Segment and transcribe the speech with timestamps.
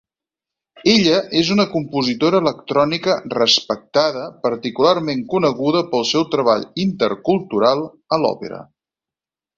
[0.93, 7.85] Ella és una compositora electrònica respectada, particularment coneguda pel seu treball intercultural
[8.17, 8.65] a l'òpera.